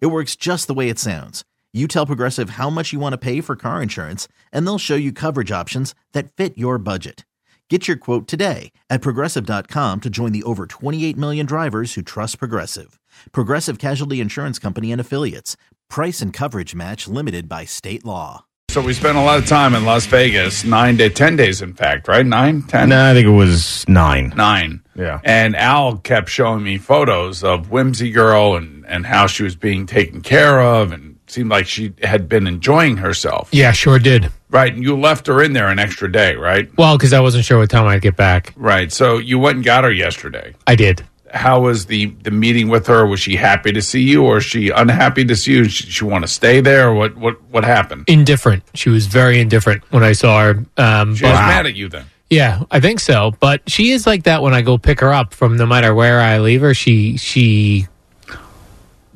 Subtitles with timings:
[0.00, 1.44] It works just the way it sounds.
[1.72, 4.94] You tell Progressive how much you want to pay for car insurance, and they'll show
[4.94, 7.24] you coverage options that fit your budget.
[7.70, 12.38] Get your quote today at progressive.com to join the over 28 million drivers who trust
[12.38, 13.00] Progressive.
[13.32, 15.56] Progressive Casualty Insurance Company and Affiliates.
[15.88, 18.44] Price and coverage match limited by state law.
[18.68, 21.72] So we spent a lot of time in Las Vegas, nine to ten days, in
[21.72, 22.26] fact, right?
[22.26, 24.34] Nine, ten, No, I think it was nine.
[24.36, 24.82] nine.
[24.96, 25.20] Yeah.
[25.24, 29.86] And Al kept showing me photos of Whimsy Girl and and how she was being
[29.86, 33.48] taken care of, and seemed like she had been enjoying herself.
[33.50, 34.30] Yeah, sure did.
[34.50, 34.72] Right.
[34.72, 36.70] And you left her in there an extra day, right?
[36.76, 38.52] Well, because I wasn't sure what time I'd get back.
[38.56, 38.92] Right.
[38.92, 40.54] So you went and got her yesterday.
[40.66, 41.02] I did.
[41.32, 43.04] How was the the meeting with her?
[43.06, 45.64] Was she happy to see you, or is she unhappy to see you?
[45.68, 47.16] She, she want to stay there, or what?
[47.16, 48.04] What what happened?
[48.06, 48.62] Indifferent.
[48.74, 50.64] She was very indifferent when I saw her.
[50.76, 52.04] Um, She was mad at you then.
[52.30, 53.32] Yeah, I think so.
[53.40, 56.20] But she is like that when I go pick her up from no matter where
[56.20, 56.74] I leave her.
[56.74, 57.86] She she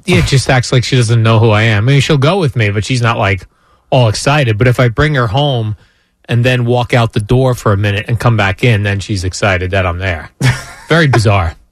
[0.09, 1.85] yeah, just acts like she doesn't know who I am.
[1.85, 3.47] I mean, she'll go with me, but she's not like
[3.91, 4.57] all excited.
[4.57, 5.77] But if I bring her home
[6.25, 9.25] and then walk out the door for a minute and come back in, then she's
[9.25, 10.31] excited that I'm there.
[10.89, 11.55] Very bizarre.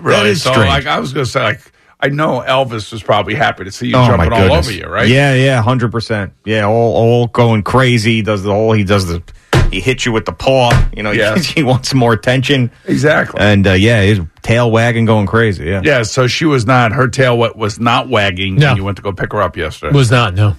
[0.00, 0.30] Really?
[0.30, 0.68] is so, strange.
[0.68, 1.60] like, I was going to say, like,
[2.00, 4.86] I know Elvis was probably happy to see you Oh my jumping all over you,
[4.86, 5.08] right?
[5.08, 6.32] Yeah, yeah, hundred percent.
[6.44, 8.20] Yeah, all all going crazy.
[8.20, 8.72] Does the whole.
[8.72, 9.22] He does the.
[9.72, 10.88] He hits you with the paw.
[10.96, 11.36] You know, Yeah.
[11.38, 12.70] he, wants more attention.
[12.84, 13.40] exactly.
[13.40, 15.64] And uh, yeah, his tail wagging, going crazy.
[15.64, 15.80] Yeah.
[15.84, 18.68] yeah, so she was not, her tail was not wagging No.
[18.68, 19.96] when you went to go pick her up yesterday.
[19.96, 20.56] Was not no.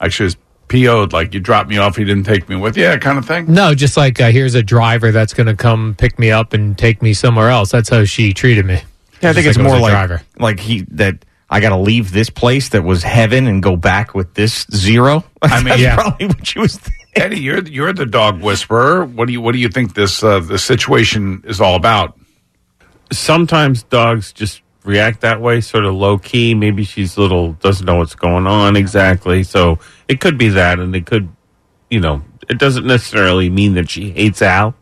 [0.00, 0.36] like, she was
[0.68, 3.52] PO'd, like, you dropped me off, you didn't take me with you, kind of thing.
[3.52, 6.78] No, just like uh, here's a driver that's going to come pick me up and
[6.78, 7.70] take me somewhere else.
[7.72, 8.80] That's how she treated me.
[9.20, 10.22] Yeah, I think Just it's like more a like driver.
[10.38, 14.14] like he that I got to leave this place that was heaven and go back
[14.14, 15.24] with this zero.
[15.42, 15.94] I mean, That's yeah.
[15.96, 16.80] probably what she was.
[17.12, 17.32] Thinking.
[17.32, 19.04] Eddie, you're, you're the dog whisperer.
[19.04, 22.16] What do you, what do you think this, uh, the situation is all about?
[23.12, 26.54] sometimes dogs just react that way, sort of low key.
[26.54, 29.42] Maybe she's a little doesn't know what's going on exactly.
[29.42, 29.78] So
[30.08, 31.28] it could be that, and it could,
[31.90, 34.74] you know, it doesn't necessarily mean that she hates Al.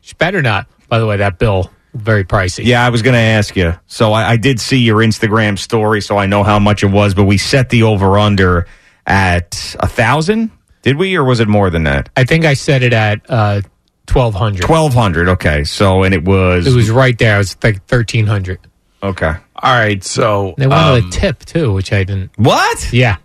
[0.00, 0.66] She better not.
[0.88, 2.64] By the way, that bill very pricey.
[2.64, 3.74] Yeah, I was going to ask you.
[3.86, 7.14] So I, I did see your Instagram story, so I know how much it was.
[7.14, 8.66] But we set the over under
[9.06, 10.50] at a thousand.
[10.86, 12.10] Did we, or was it more than that?
[12.16, 13.62] I think I set it at uh,
[14.06, 14.62] twelve hundred.
[14.62, 15.28] Twelve hundred.
[15.30, 17.34] Okay, so and it was, It was right there.
[17.34, 18.60] It was like thirteen hundred.
[19.02, 19.32] okay.
[19.56, 20.54] All right, so.
[20.56, 22.30] They wanted um, a tip too, which I didn't.
[22.36, 22.92] What?
[22.92, 23.16] Yeah,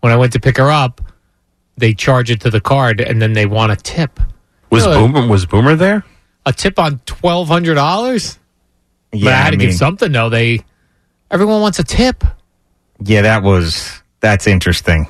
[0.00, 1.00] when I went to pick her up,
[1.78, 4.20] they charge it to the card, and then they want a tip.
[4.68, 4.92] Was Good.
[4.94, 6.04] Boomer was Boomer there?
[6.44, 8.38] A tip on twelve hundred dollars.
[9.10, 10.28] Yeah, but I had to mean, give something though.
[10.28, 10.60] They
[11.30, 12.24] everyone wants a tip.
[13.02, 15.06] Yeah, that was that's interesting.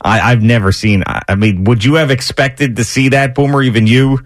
[0.00, 1.02] I, I've never seen.
[1.06, 3.62] I, I mean, would you have expected to see that, Boomer?
[3.62, 4.20] Even you,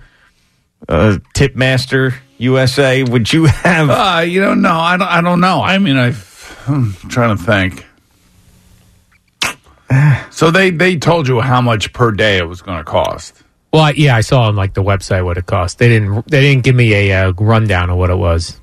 [0.88, 3.90] uh, Tipmaster USA, would you have?
[3.90, 4.76] Uh, you don't know.
[4.76, 5.08] I don't.
[5.08, 5.62] I don't know.
[5.62, 7.86] I mean, I've, I'm trying to think.
[10.30, 13.42] So they they told you how much per day it was going to cost.
[13.72, 15.78] Well, I, yeah, I saw on like the website what it cost.
[15.78, 16.26] They didn't.
[16.26, 18.58] They didn't give me a uh, rundown of what it was.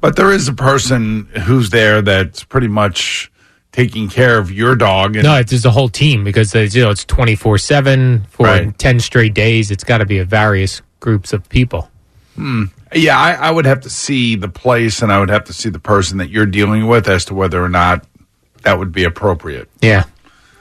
[0.00, 3.31] But there is a person who's there that's pretty much
[3.72, 5.16] taking care of your dog.
[5.16, 8.24] And No, it's just a whole team because it's, you know it's twenty four seven
[8.30, 8.78] for Right.
[8.78, 9.70] ten straight days.
[9.70, 11.88] It's got to be a various groups of people.
[12.36, 12.64] Hmm.
[12.94, 15.68] yeah, I, I would have to see the place, and I would have to see
[15.68, 18.06] the person that you're dealing with as to whether or not
[18.62, 19.68] that would be appropriate.
[19.82, 20.04] Yeah,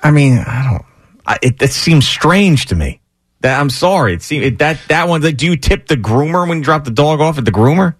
[0.03, 0.85] I mean, I don't.
[1.25, 2.99] I, it, that seems strange to me.
[3.39, 4.13] That I'm sorry.
[4.13, 5.21] It seems it, that that one.
[5.21, 7.95] Like, do you tip the groomer when you drop the dog off at the groomer?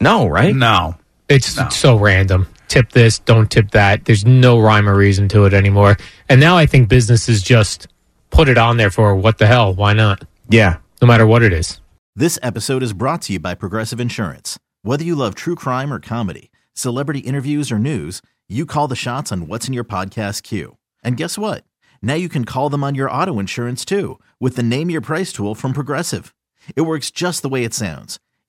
[0.00, 0.54] No, right?
[0.54, 0.94] No,
[1.28, 2.46] it's so random.
[2.70, 4.04] Tip this, don't tip that.
[4.04, 5.96] There's no rhyme or reason to it anymore.
[6.28, 7.88] And now I think businesses just
[8.30, 9.74] put it on there for what the hell?
[9.74, 10.22] Why not?
[10.48, 10.76] Yeah.
[11.02, 11.80] No matter what it is.
[12.14, 14.56] This episode is brought to you by Progressive Insurance.
[14.82, 19.32] Whether you love true crime or comedy, celebrity interviews or news, you call the shots
[19.32, 20.76] on what's in your podcast queue.
[21.02, 21.64] And guess what?
[22.00, 25.32] Now you can call them on your auto insurance too with the Name Your Price
[25.32, 26.32] tool from Progressive.
[26.76, 28.20] It works just the way it sounds.